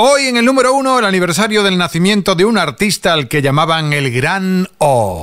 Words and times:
Hoy 0.00 0.28
en 0.28 0.36
el 0.36 0.44
número 0.44 0.74
uno, 0.74 1.00
el 1.00 1.04
aniversario 1.04 1.64
del 1.64 1.76
nacimiento 1.76 2.36
de 2.36 2.44
un 2.44 2.56
artista 2.56 3.12
al 3.12 3.26
que 3.26 3.42
llamaban 3.42 3.92
el 3.92 4.12
Gran 4.12 4.68
O. 4.78 5.20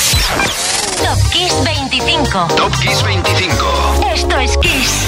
Top 0.97 1.31
Kiss 1.31 1.53
25. 1.63 2.47
Top 2.57 2.73
Kiss 2.81 3.01
25. 3.01 4.03
Esto 4.13 4.38
es 4.38 4.57
Kiss. 4.57 5.04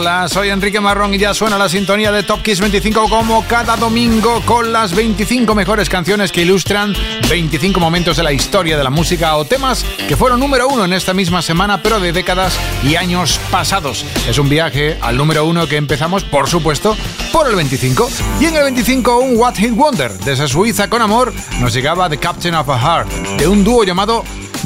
Hola, 0.00 0.28
soy 0.28 0.50
Enrique 0.50 0.78
Marrón 0.78 1.12
y 1.12 1.18
ya 1.18 1.34
suena 1.34 1.58
la 1.58 1.68
sintonía 1.68 2.12
de 2.12 2.22
Top 2.22 2.40
Kiss 2.40 2.60
25 2.60 3.08
como 3.08 3.44
cada 3.48 3.76
domingo 3.76 4.40
con 4.46 4.72
las 4.72 4.94
25 4.94 5.56
mejores 5.56 5.88
canciones 5.88 6.30
que 6.30 6.42
ilustran 6.42 6.94
25 7.28 7.80
momentos 7.80 8.16
de 8.16 8.22
la 8.22 8.32
historia 8.32 8.78
de 8.78 8.84
la 8.84 8.90
música 8.90 9.36
o 9.36 9.44
temas 9.44 9.84
que 10.06 10.16
fueron 10.16 10.38
número 10.38 10.68
uno 10.68 10.84
en 10.84 10.92
esta 10.92 11.14
misma 11.14 11.42
semana 11.42 11.82
pero 11.82 11.98
de 11.98 12.12
décadas 12.12 12.56
y 12.84 12.94
años 12.94 13.40
pasados. 13.50 14.06
Es 14.28 14.38
un 14.38 14.48
viaje 14.48 14.96
al 15.00 15.16
número 15.16 15.44
uno 15.44 15.66
que 15.66 15.76
empezamos, 15.76 16.22
por 16.22 16.48
supuesto, 16.48 16.96
por 17.32 17.48
el 17.48 17.56
25. 17.56 18.08
Y 18.40 18.44
en 18.44 18.54
el 18.54 18.62
25 18.62 19.18
un 19.18 19.36
What 19.36 19.56
Hit 19.56 19.72
Wonder 19.72 20.12
desde 20.12 20.46
Suiza 20.46 20.88
con 20.88 21.02
amor 21.02 21.34
nos 21.58 21.74
llegaba 21.74 22.08
The 22.08 22.18
Captain 22.18 22.54
of 22.54 22.68
a 22.70 22.78
Heart 22.78 23.10
de 23.36 23.48
un 23.48 23.64
dúo 23.64 23.82
llamado 23.82 24.22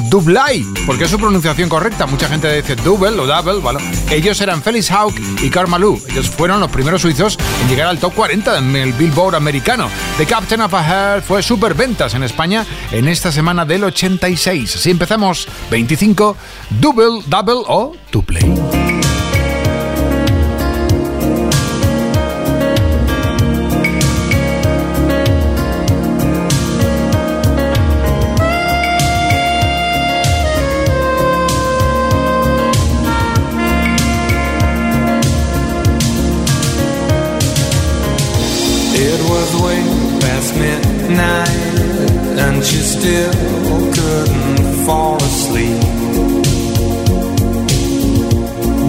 Dublai, 0.09 0.63
porque 0.85 1.05
es 1.05 1.09
su 1.09 1.17
pronunciación 1.17 1.69
correcta. 1.69 2.05
Mucha 2.05 2.27
gente 2.27 2.53
dice 2.53 2.75
double 2.75 3.19
o 3.19 3.25
double. 3.25 3.59
Bueno, 3.59 3.79
ellos 4.11 4.39
eran 4.41 4.61
Felix 4.61 4.89
Hawk 4.91 5.13
y 5.41 5.49
Karmalou. 5.49 5.99
Ellos 6.09 6.29
fueron 6.29 6.59
los 6.59 6.71
primeros 6.71 7.01
suizos 7.01 7.37
en 7.61 7.69
llegar 7.69 7.87
al 7.87 7.99
top 7.99 8.13
40 8.13 8.57
en 8.57 8.75
el 8.75 8.93
Billboard 8.93 9.35
americano. 9.35 9.89
The 10.17 10.25
Captain 10.25 10.61
of 10.61 10.73
a 10.73 10.83
Heart 10.83 11.25
fue 11.25 11.41
ventas 11.73 12.13
en 12.13 12.23
España 12.23 12.65
en 12.91 13.07
esta 13.07 13.31
semana 13.31 13.65
del 13.65 13.83
86. 13.83 14.75
Así 14.75 14.91
empezamos 14.91 15.47
25, 15.69 16.35
double, 16.79 17.23
double 17.27 17.63
o 17.67 17.93
Dublai. 18.11 19.02
she 42.73 42.79
still 42.79 43.33
couldn't 43.97 44.85
fall 44.85 45.17
asleep. 45.17 45.81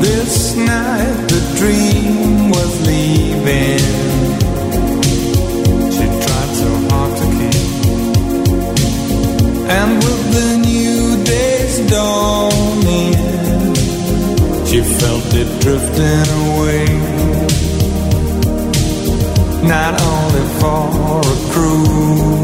This 0.05 0.57
night 0.57 1.17
the 1.33 1.41
dream 1.59 2.51
was 2.57 2.73
leaving. 2.89 3.85
She 5.97 6.07
tried 6.25 6.53
so 6.63 6.71
hard 6.89 7.13
to 7.21 7.27
keep. 7.37 7.65
And 9.79 9.91
with 10.05 10.23
the 10.37 10.51
new 10.71 11.25
day's 11.25 11.77
dawning, 11.91 13.15
she 14.69 14.81
felt 15.01 15.29
it 15.43 15.51
drifting 15.65 16.29
away. 16.45 16.87
Not 19.75 19.93
only 20.11 20.45
for 20.61 21.21
a 21.21 21.39
cruise 21.53 22.44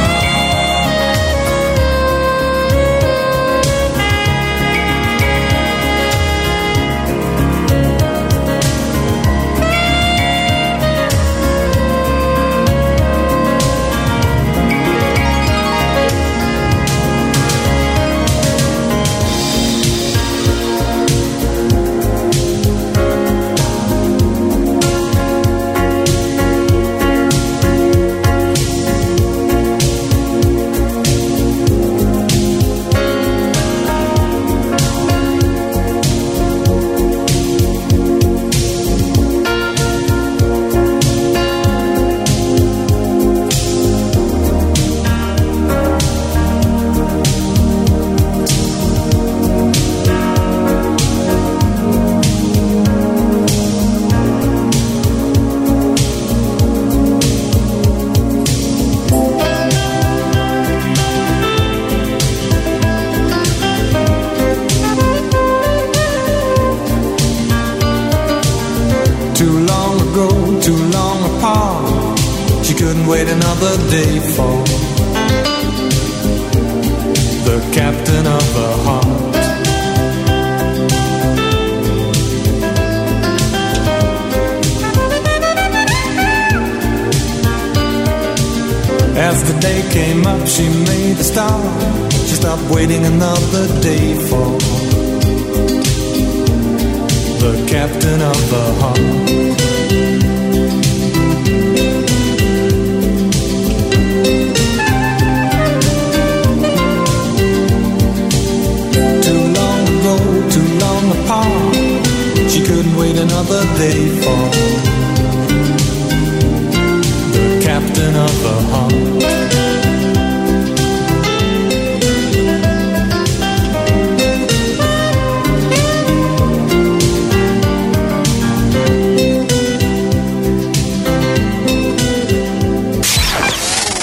turn 118.11 118.21
of 118.21 118.43
the 118.43 118.53
heart. 118.71 118.91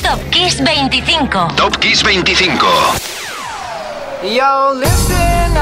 Top 0.03 0.21
Kiss 0.33 0.57
25. 0.57 1.57
Top 1.57 1.81
Kiss 1.81 2.03
25. 2.03 2.59
Yo, 4.25 4.73
listen 4.75 5.18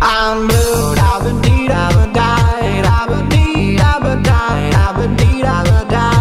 I'm 0.00 0.46
blue, 0.46 0.94
I've 0.98 1.24
been 1.24 1.40
deed, 1.40 1.70
I've 1.70 1.94
been 1.94 2.12
died, 2.12 2.84
I've 2.84 3.08
been 3.08 3.28
deed, 3.28 3.80
I've 3.80 4.02
been 4.02 4.22
died, 4.22 4.74
I've 4.74 4.96
been 4.96 5.16
deed, 5.16 5.44
I've 5.44 5.64
been 5.64 5.88
died. 5.88 6.15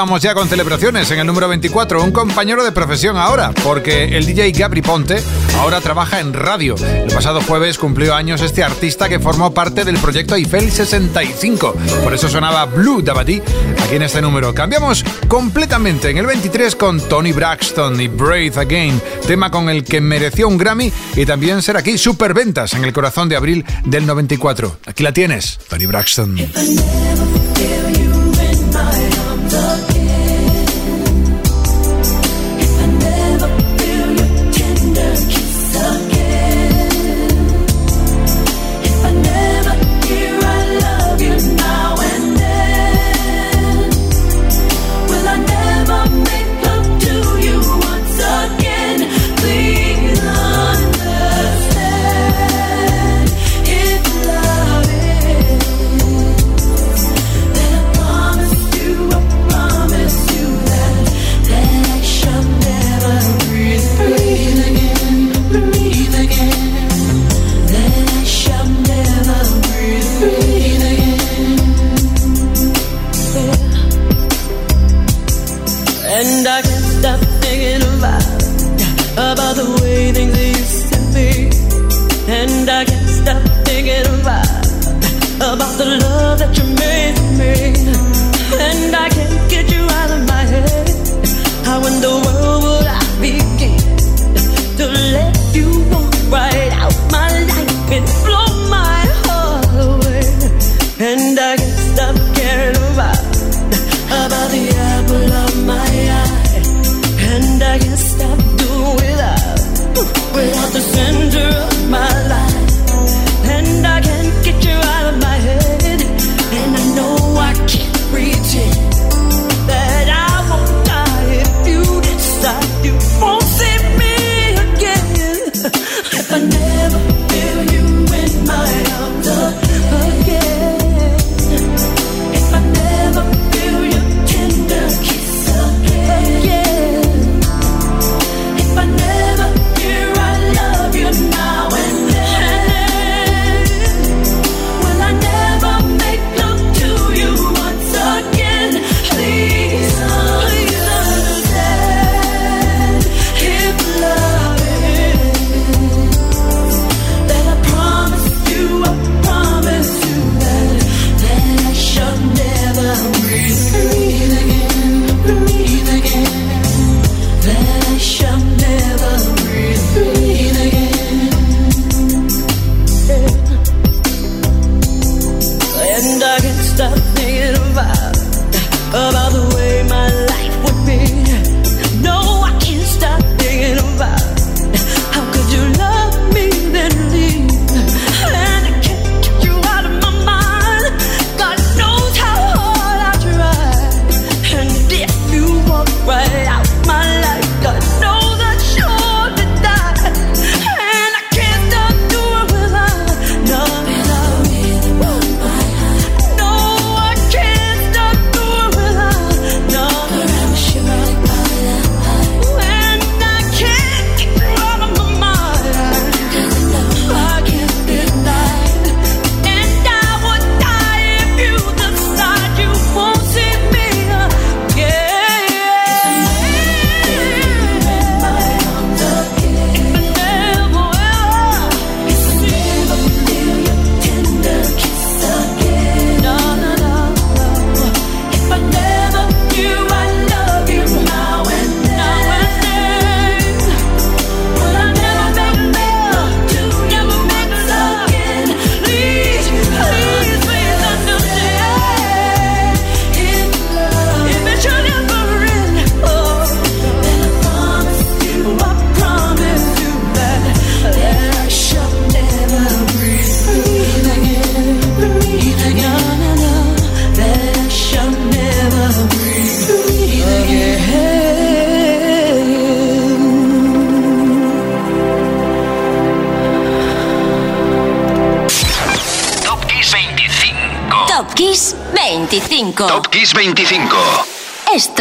Estábamos 0.00 0.22
ya 0.22 0.32
con 0.32 0.48
celebraciones 0.48 1.10
en 1.10 1.18
el 1.18 1.26
número 1.26 1.46
24, 1.46 2.02
un 2.02 2.10
compañero 2.10 2.64
de 2.64 2.72
profesión 2.72 3.18
ahora, 3.18 3.52
porque 3.62 4.16
el 4.16 4.24
DJ 4.24 4.52
Gabri 4.52 4.80
Ponte 4.80 5.22
ahora 5.58 5.82
trabaja 5.82 6.20
en 6.20 6.32
radio. 6.32 6.74
El 6.76 7.12
pasado 7.12 7.42
jueves 7.42 7.76
cumplió 7.76 8.14
años 8.14 8.40
este 8.40 8.64
artista 8.64 9.10
que 9.10 9.20
formó 9.20 9.52
parte 9.52 9.84
del 9.84 9.98
proyecto 9.98 10.36
Eiffel 10.36 10.72
65. 10.72 11.74
Por 12.02 12.14
eso 12.14 12.30
sonaba 12.30 12.64
Blue 12.64 13.02
Dabati 13.02 13.42
aquí 13.78 13.96
en 13.96 14.00
este 14.00 14.22
número. 14.22 14.54
Cambiamos 14.54 15.04
completamente 15.28 16.08
en 16.08 16.16
el 16.16 16.24
23 16.24 16.76
con 16.76 16.98
Tony 16.98 17.32
Braxton 17.32 18.00
y 18.00 18.08
Breathe 18.08 18.58
Again, 18.58 19.02
tema 19.26 19.50
con 19.50 19.68
el 19.68 19.84
que 19.84 20.00
mereció 20.00 20.48
un 20.48 20.56
Grammy 20.56 20.90
y 21.14 21.26
también 21.26 21.60
será 21.60 21.80
aquí 21.80 21.98
superventas 21.98 22.72
en 22.72 22.84
el 22.84 22.94
corazón 22.94 23.28
de 23.28 23.36
abril 23.36 23.66
del 23.84 24.06
94. 24.06 24.78
Aquí 24.86 25.02
la 25.02 25.12
tienes, 25.12 25.58
Tony 25.68 25.84
Braxton. 25.84 26.38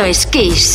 Es 0.09 0.25
Kiss. 0.25 0.68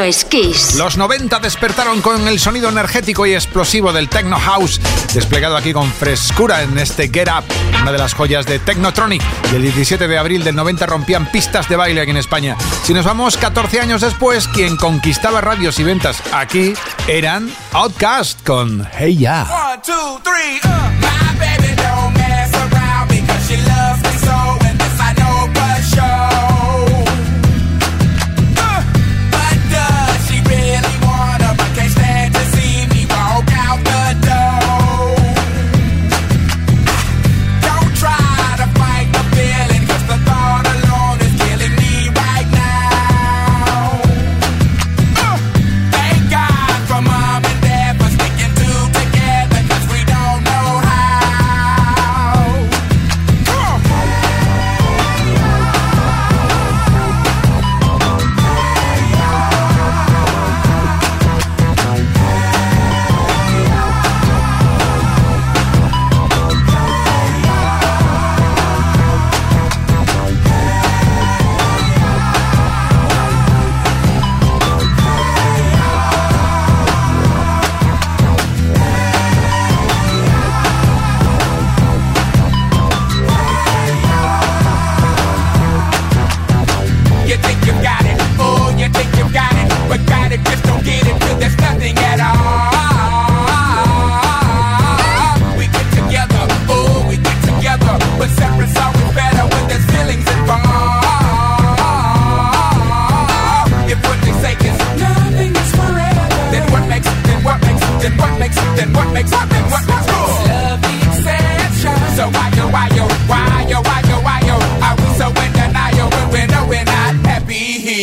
Esto 0.00 0.08
es 0.08 0.24
Kiss. 0.24 0.74
Los 0.76 0.96
90 0.96 1.40
despertaron 1.40 2.00
con 2.00 2.26
el 2.26 2.40
sonido 2.40 2.70
energético 2.70 3.26
y 3.26 3.34
explosivo 3.34 3.92
del 3.92 4.08
Techno 4.08 4.38
House, 4.38 4.80
desplegado 5.12 5.58
aquí 5.58 5.74
con 5.74 5.92
frescura 5.92 6.62
en 6.62 6.78
este 6.78 7.10
Get 7.12 7.28
Up, 7.28 7.44
una 7.82 7.92
de 7.92 7.98
las 7.98 8.14
joyas 8.14 8.46
de 8.46 8.58
Technotronic. 8.58 9.22
Y 9.52 9.56
el 9.56 9.62
17 9.62 10.08
de 10.08 10.16
abril 10.16 10.42
del 10.42 10.56
90 10.56 10.86
rompían 10.86 11.30
pistas 11.30 11.68
de 11.68 11.76
baile 11.76 12.00
aquí 12.00 12.12
en 12.12 12.16
España. 12.16 12.56
Si 12.82 12.94
nos 12.94 13.04
vamos 13.04 13.36
14 13.36 13.80
años 13.80 14.00
después, 14.00 14.48
quien 14.48 14.78
conquistaba 14.78 15.42
radios 15.42 15.78
y 15.78 15.84
ventas 15.84 16.22
aquí 16.32 16.72
eran 17.06 17.52
Outcast 17.72 18.42
con 18.46 18.88
Hey 18.98 19.18
Ya. 19.18 19.46
sticking 19.46 19.82
two 19.82 20.18
together 20.24 20.60
cause 20.60 20.89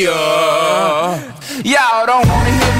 Y'all 0.05 1.19
don't 2.05 2.27
wanna 2.27 2.51
hear 2.51 2.76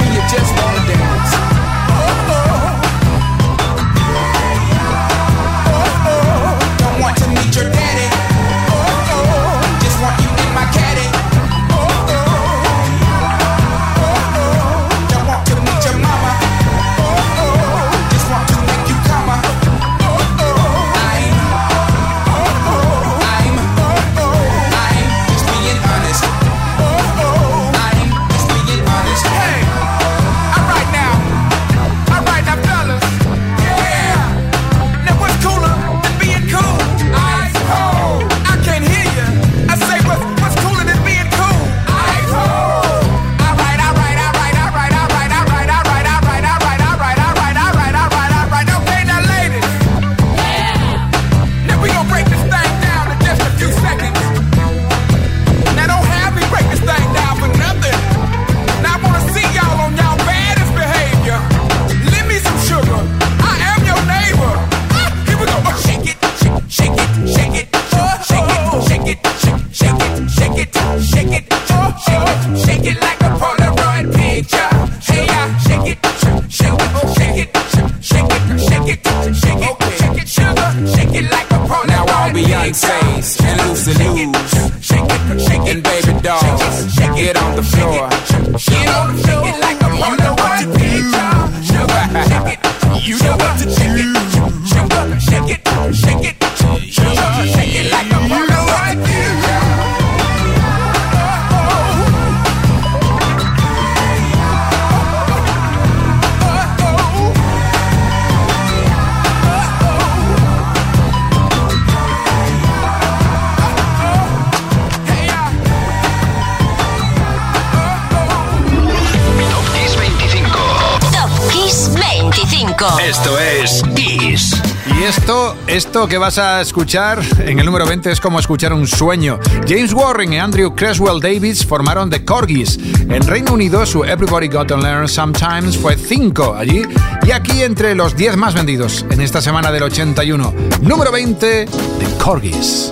Esto 125.87 126.05
que 126.05 126.17
vas 126.17 126.37
a 126.37 126.59
escuchar 126.59 127.21
en 127.39 127.59
el 127.59 127.65
número 127.65 127.85
20 127.85 128.11
es 128.11 128.19
como 128.19 128.39
escuchar 128.39 128.73
un 128.73 128.85
sueño. 128.85 129.39
James 129.65 129.93
Warren 129.93 130.33
y 130.33 130.37
Andrew 130.37 130.75
Creswell 130.75 131.21
Davis 131.21 131.65
formaron 131.65 132.09
The 132.09 132.25
Corgis. 132.25 132.77
En 133.09 133.25
Reino 133.25 133.53
Unido 133.53 133.85
su 133.85 134.03
Everybody 134.03 134.49
Got 134.49 134.67
to 134.67 134.77
Learn 134.77 135.07
Sometimes 135.07 135.77
fue 135.77 135.95
5 135.95 136.55
allí 136.55 136.81
y 137.25 137.31
aquí 137.31 137.63
entre 137.63 137.95
los 137.95 138.17
10 138.17 138.35
más 138.35 138.53
vendidos 138.53 139.05
en 139.09 139.21
esta 139.21 139.41
semana 139.41 139.71
del 139.71 139.83
81. 139.83 140.53
Número 140.81 141.09
20, 141.09 141.65
The 141.65 142.17
Corgis. 142.21 142.91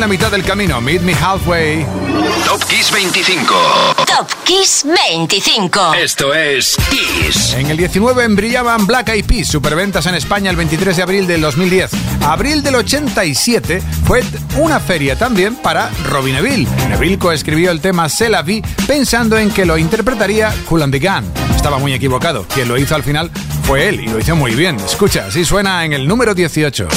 En 0.00 0.08
la 0.08 0.08
mitad 0.08 0.30
del 0.30 0.42
camino. 0.42 0.80
Meet 0.80 1.02
me 1.02 1.12
halfway. 1.12 1.84
Top 2.46 2.64
Kiss 2.64 2.90
25. 2.90 3.54
Top 4.06 4.26
Kiss 4.44 4.86
25. 4.86 5.94
Esto 5.94 6.32
es 6.32 6.74
Kiss. 6.88 7.52
En 7.52 7.70
el 7.70 7.76
19 7.76 8.28
brillaban 8.28 8.86
Black 8.86 9.10
Eyed 9.10 9.26
Peas, 9.26 9.48
superventas 9.48 10.06
en 10.06 10.14
España 10.14 10.48
el 10.50 10.56
23 10.56 10.96
de 10.96 11.02
abril 11.02 11.26
del 11.26 11.42
2010. 11.42 11.90
Abril 12.22 12.62
del 12.62 12.76
87 12.76 13.82
fue 14.06 14.22
una 14.56 14.80
feria 14.80 15.16
también 15.16 15.56
para 15.56 15.90
Robin 16.08 16.36
Neville. 16.36 16.66
Neville 16.88 17.18
coescribió 17.18 17.70
el 17.70 17.82
tema 17.82 18.08
C'est 18.08 18.30
la 18.30 18.40
vie 18.40 18.62
pensando 18.86 19.36
en 19.36 19.50
que 19.50 19.66
lo 19.66 19.76
interpretaría 19.76 20.54
Cool 20.66 20.82
and 20.82 20.94
the 20.94 20.98
Gang. 20.98 21.24
Estaba 21.54 21.78
muy 21.78 21.92
equivocado. 21.92 22.46
Quien 22.54 22.68
lo 22.68 22.78
hizo 22.78 22.94
al 22.94 23.02
final 23.02 23.30
fue 23.64 23.88
él 23.88 24.00
y 24.00 24.08
lo 24.08 24.18
hizo 24.18 24.34
muy 24.34 24.54
bien. 24.54 24.76
Escucha, 24.76 25.26
así 25.26 25.44
suena 25.44 25.84
en 25.84 25.92
el 25.92 26.08
número 26.08 26.34
18. 26.34 26.88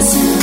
Soon. 0.00 0.37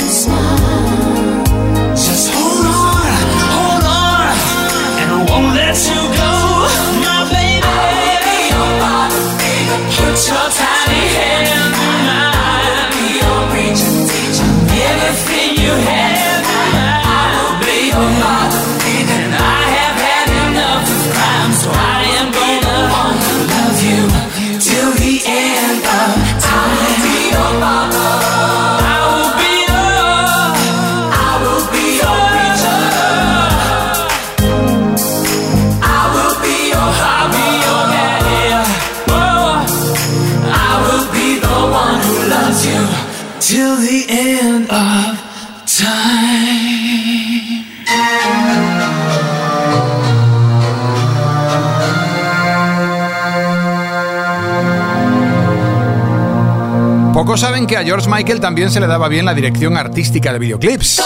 George 57.86 58.08
Michael 58.10 58.40
también 58.40 58.68
se 58.68 58.80
le 58.80 58.88
daba 58.88 59.06
bien 59.06 59.24
la 59.24 59.32
dirección 59.32 59.76
artística 59.76 60.32
de 60.32 60.40
videoclips. 60.40 61.00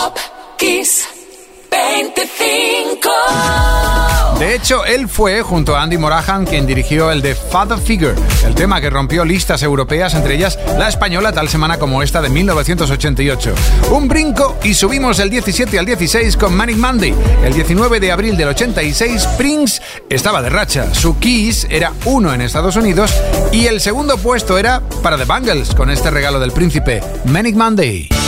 De 4.50 4.56
hecho, 4.56 4.84
él 4.84 5.08
fue, 5.08 5.42
junto 5.42 5.76
a 5.76 5.82
Andy 5.82 5.96
Morahan, 5.96 6.44
quien 6.44 6.66
dirigió 6.66 7.12
el 7.12 7.22
de 7.22 7.36
Father 7.36 7.78
Figure, 7.78 8.16
el 8.44 8.56
tema 8.56 8.80
que 8.80 8.90
rompió 8.90 9.24
listas 9.24 9.62
europeas, 9.62 10.12
entre 10.14 10.34
ellas 10.34 10.58
la 10.76 10.88
española 10.88 11.30
tal 11.30 11.48
semana 11.48 11.78
como 11.78 12.02
esta 12.02 12.20
de 12.20 12.30
1988. 12.30 13.54
Un 13.92 14.08
brinco 14.08 14.58
y 14.64 14.74
subimos 14.74 15.20
el 15.20 15.30
17 15.30 15.78
al 15.78 15.86
16 15.86 16.36
con 16.36 16.52
Manic 16.56 16.78
Monday. 16.78 17.14
El 17.44 17.54
19 17.54 18.00
de 18.00 18.10
abril 18.10 18.36
del 18.36 18.48
86, 18.48 19.24
Prince 19.38 19.80
estaba 20.08 20.42
de 20.42 20.50
racha. 20.50 20.92
Su 20.94 21.20
Kiss 21.20 21.68
era 21.70 21.92
uno 22.04 22.34
en 22.34 22.40
Estados 22.40 22.74
Unidos 22.74 23.14
y 23.52 23.66
el 23.66 23.80
segundo 23.80 24.18
puesto 24.18 24.58
era 24.58 24.80
para 25.00 25.16
The 25.16 25.26
Bangles, 25.26 25.76
con 25.76 25.90
este 25.90 26.10
regalo 26.10 26.40
del 26.40 26.50
príncipe, 26.50 27.00
Manic 27.26 27.54
Monday. 27.54 28.19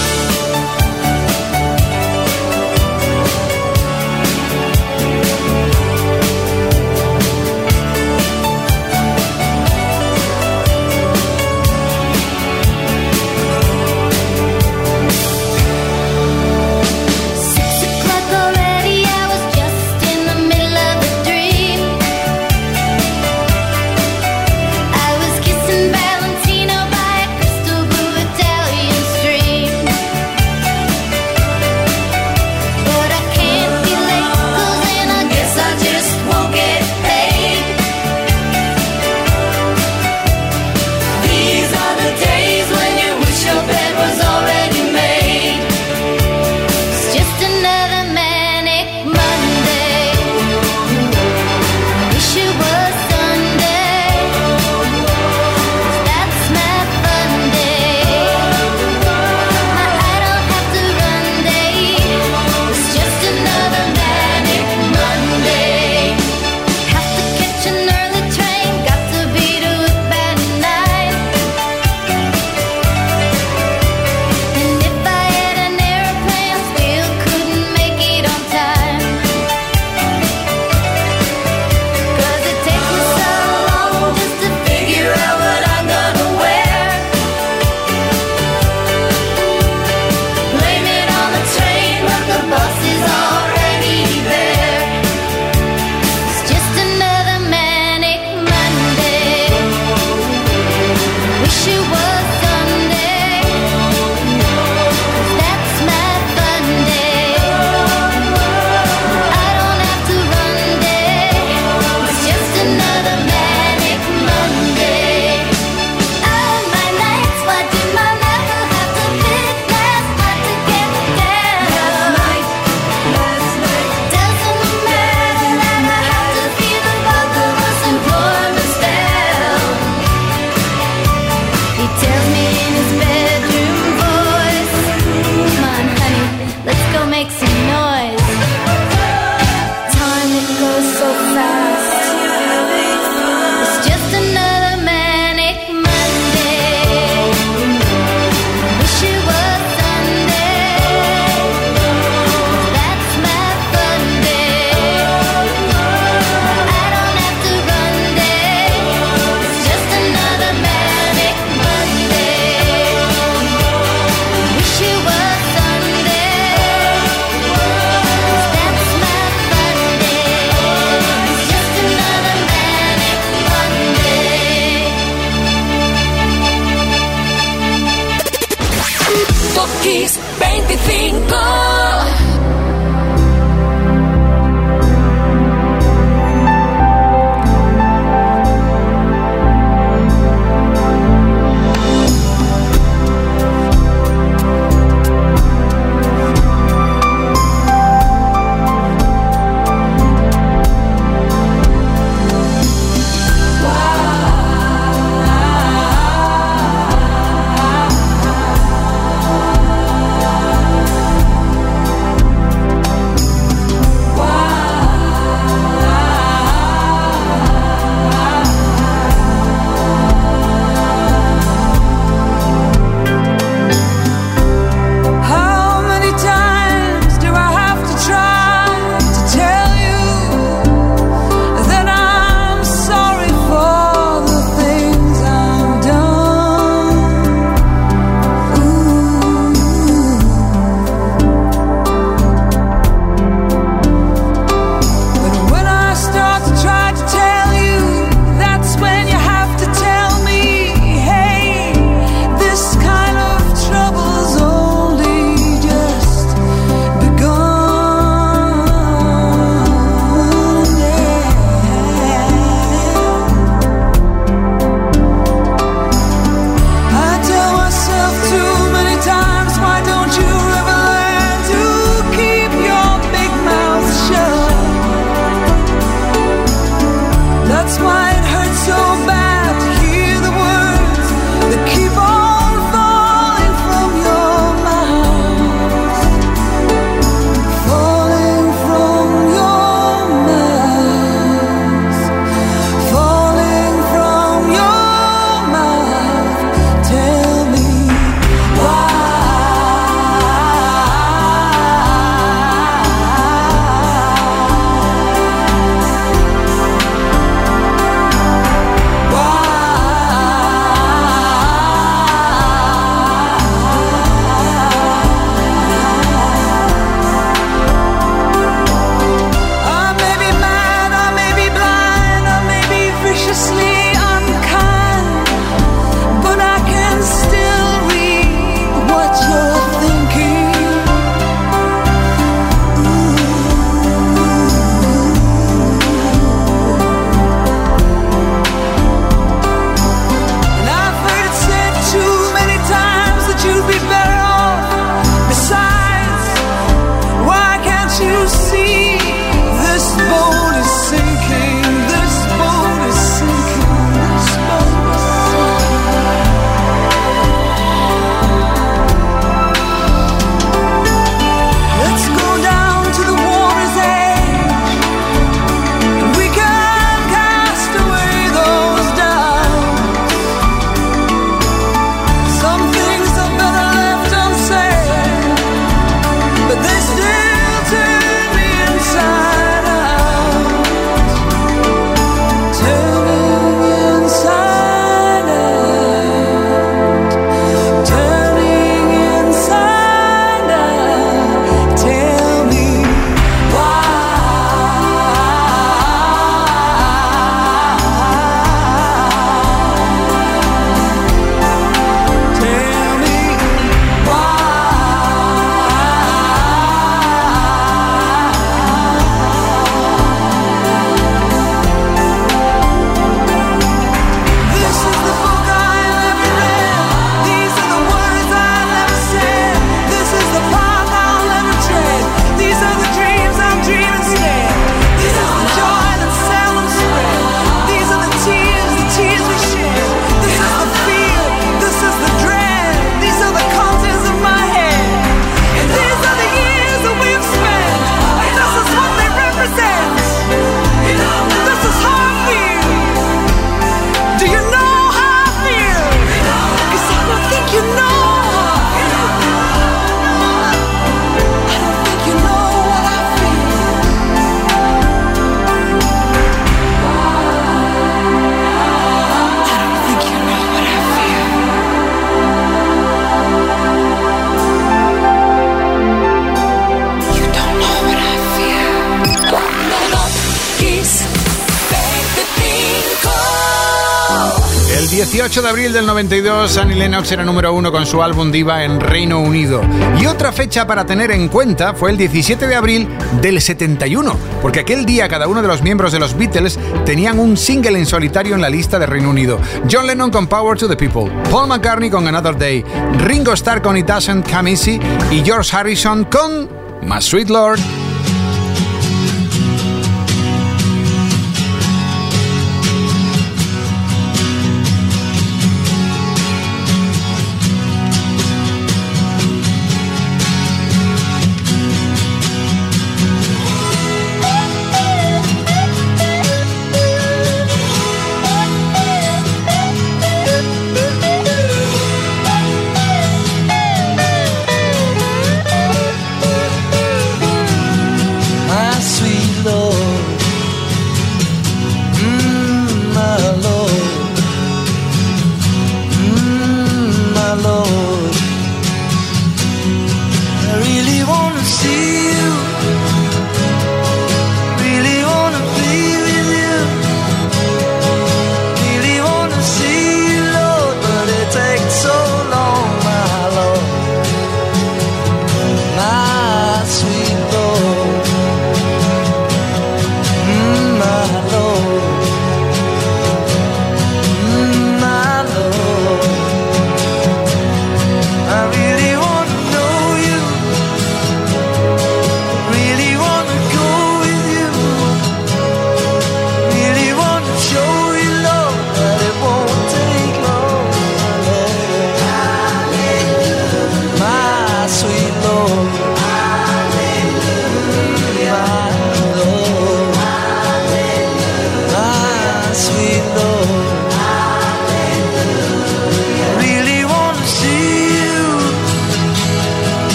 Abril 475.53 475.75
del 475.75 475.85
92, 475.85 476.57
Annie 476.57 476.77
Lennox 476.77 477.13
era 477.13 477.25
número 477.25 477.53
uno 477.53 477.71
con 477.71 477.85
su 477.85 478.03
álbum 478.03 478.33
Diva 478.33 478.65
en 478.65 478.81
Reino 478.81 479.21
Unido. 479.21 479.61
Y 480.01 480.07
otra 480.07 480.33
fecha 480.33 480.67
para 480.67 480.87
tener 480.87 481.11
en 481.11 481.29
cuenta 481.29 481.75
fue 481.75 481.91
el 481.91 481.99
17 481.99 482.47
de 482.47 482.55
abril 482.55 482.89
del 483.21 483.39
71, 483.39 484.17
porque 484.41 484.61
aquel 484.61 484.87
día 484.87 485.11
cada 485.11 485.29
uno 485.29 485.43
de 485.43 485.49
los 485.49 485.61
miembros 485.61 485.93
de 485.93 485.99
los 485.99 486.17
Beatles 486.17 486.59
tenían 486.87 487.19
un 487.19 487.37
single 487.37 487.79
en 487.79 487.85
solitario 487.85 488.35
en 488.35 488.41
la 488.41 488.49
lista 488.49 488.79
de 488.79 488.87
Reino 488.87 489.11
Unido. 489.11 489.39
John 489.71 489.87
Lennon 489.87 490.11
con 490.11 490.27
Power 490.27 490.57
to 490.57 490.67
the 490.67 490.77
People, 490.77 491.13
Paul 491.31 491.49
McCartney 491.49 491.91
con 491.91 492.09
Another 492.09 492.35
Day, 492.35 492.65
Ringo 493.05 493.35
Starr 493.35 493.61
con 493.61 493.77
It 493.77 493.85
Doesn't 493.85 494.27
Come 494.33 494.53
Easy 494.53 494.81
y 495.11 495.23
George 495.23 495.55
Harrison 495.55 496.05
con 496.05 496.49
My 496.81 497.03
Sweet 497.03 497.29
Lord 497.29 497.61